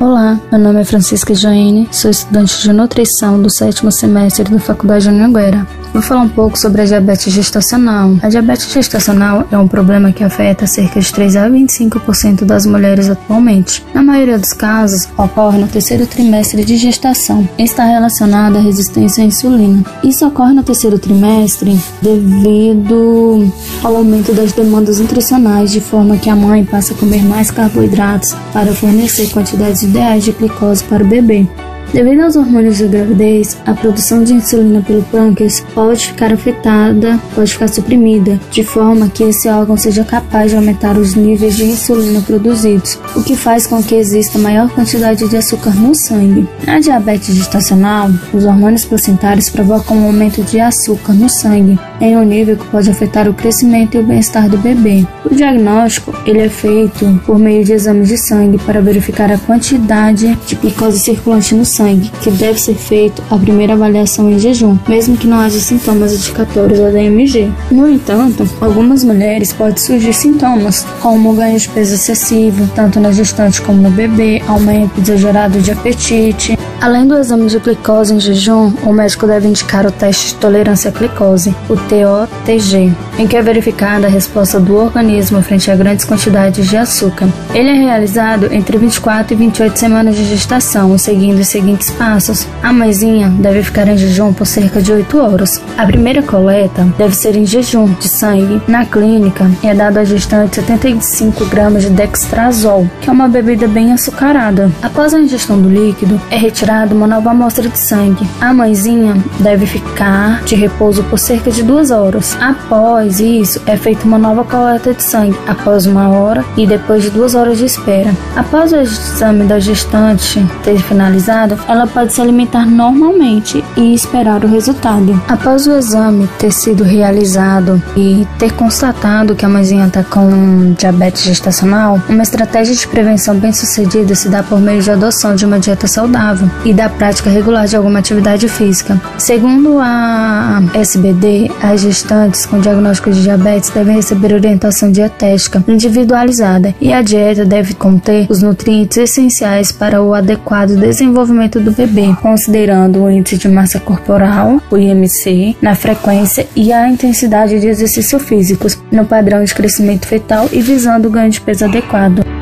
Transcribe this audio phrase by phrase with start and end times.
[0.00, 5.10] Olá, meu nome é Francisca Jaine, sou estudante de nutrição do sétimo semestre da Faculdade
[5.10, 5.66] Anhanguera.
[5.92, 8.16] Vou falar um pouco sobre a diabetes gestacional.
[8.22, 13.10] A diabetes gestacional é um problema que afeta cerca de 3 a 25% das mulheres
[13.10, 13.84] atualmente.
[13.92, 19.22] Na maioria dos casos, ocorre no terceiro trimestre de gestação e está relacionada à resistência
[19.22, 19.84] à insulina.
[20.02, 26.36] Isso ocorre no terceiro trimestre devido ao aumento das demandas nutricionais, de forma que a
[26.36, 31.46] mãe passa a comer mais carboidratos para fornecer quantidades ideais de glicose para o bebê.
[31.92, 37.52] Devido aos hormônios de gravidez, a produção de insulina pelo pâncreas pode ficar afetada, pode
[37.52, 42.20] ficar suprimida, de forma que esse órgão seja capaz de aumentar os níveis de insulina
[42.20, 46.48] produzidos, o que faz com que exista maior quantidade de açúcar no sangue.
[46.64, 52.22] Na diabetes gestacional, os hormônios placentários provocam um aumento de açúcar no sangue, em um
[52.22, 55.04] nível que pode afetar o crescimento e o bem-estar do bebê.
[55.28, 60.38] O diagnóstico ele é feito por meio de exames de sangue para verificar a quantidade
[60.46, 64.76] de glicose circulante no sangue sangue, que deve ser feito a primeira avaliação em jejum,
[64.86, 67.50] mesmo que não haja sintomas indicatórios da DMG.
[67.70, 73.62] No entanto, algumas mulheres podem surgir sintomas, como ganho de peso excessivo, tanto na gestante
[73.62, 78.92] como no bebê, aumento exagerado de apetite, Além do exame de glicose em jejum, o
[78.92, 84.06] médico deve indicar o teste de tolerância à glicose, o TOTG, em que é verificada
[84.06, 87.28] a resposta do organismo frente a grandes quantidades de açúcar.
[87.52, 92.46] Ele é realizado entre 24 e 28 semanas de gestação, seguindo os seguintes passos.
[92.62, 95.62] A mãezinha deve ficar em jejum por cerca de 8 horas.
[95.76, 98.60] A primeira coleta deve ser em jejum de sangue.
[98.66, 103.92] Na clínica, é dado à gestante 75 gramas de dextrazol, que é uma bebida bem
[103.92, 104.70] açucarada.
[104.82, 108.26] Após a ingestão do líquido, é retirada uma nova amostra de sangue.
[108.40, 112.36] A mãezinha deve ficar de repouso por cerca de duas horas.
[112.40, 117.10] Após isso, é feita uma nova coleta de sangue, após uma hora e depois de
[117.10, 118.14] duas horas de espera.
[118.36, 124.48] Após o exame da gestante ter finalizado, ela pode se alimentar normalmente e esperar o
[124.48, 125.20] resultado.
[125.28, 131.22] Após o exame ter sido realizado e ter constatado que a mãezinha está com diabetes
[131.22, 135.58] gestacional, uma estratégia de prevenção bem sucedida se dá por meio de adoção de uma
[135.58, 139.00] dieta saudável e da prática regular de alguma atividade física.
[139.18, 146.92] Segundo a SBD, as gestantes com diagnóstico de diabetes devem receber orientação dietética individualizada e
[146.92, 153.10] a dieta deve conter os nutrientes essenciais para o adequado desenvolvimento do bebê, considerando o
[153.10, 159.04] índice de massa corporal, o IMC, na frequência e a intensidade de exercício físicos, no
[159.04, 162.39] padrão de crescimento fetal e visando o ganho de peso adequado.